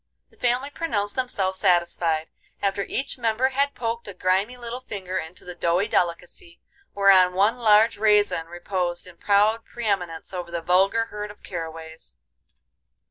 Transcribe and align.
The 0.31 0.35
family 0.35 0.71
pronounced 0.71 1.15
themselves 1.15 1.59
satisfied, 1.59 2.29
after 2.59 2.81
each 2.81 3.19
member 3.19 3.49
had 3.49 3.75
poked 3.75 4.07
a 4.07 4.15
grimy 4.15 4.57
little 4.57 4.79
finger 4.79 5.19
into 5.19 5.45
the 5.45 5.53
doughy 5.53 5.87
delicacy, 5.87 6.59
whereon 6.95 7.35
one 7.35 7.59
large 7.59 7.99
raisin 7.99 8.47
reposed 8.47 9.05
in 9.05 9.17
proud 9.17 9.63
pre 9.63 9.85
eminence 9.85 10.33
over 10.33 10.49
the 10.49 10.63
vulgar 10.63 11.05
herd 11.11 11.29
of 11.29 11.43
caraways. 11.43 12.17